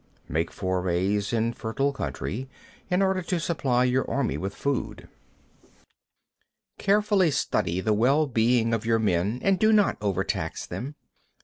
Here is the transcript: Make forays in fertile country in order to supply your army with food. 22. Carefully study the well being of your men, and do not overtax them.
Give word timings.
Make 0.27 0.49
forays 0.51 1.31
in 1.31 1.53
fertile 1.53 1.93
country 1.93 2.49
in 2.89 3.03
order 3.03 3.21
to 3.21 3.39
supply 3.39 3.83
your 3.83 4.09
army 4.09 4.35
with 4.35 4.55
food. 4.55 5.07
22. 5.61 5.75
Carefully 6.79 7.29
study 7.29 7.81
the 7.81 7.93
well 7.93 8.25
being 8.25 8.73
of 8.73 8.83
your 8.83 8.97
men, 8.97 9.39
and 9.43 9.59
do 9.59 9.71
not 9.71 9.97
overtax 10.01 10.65
them. 10.65 10.95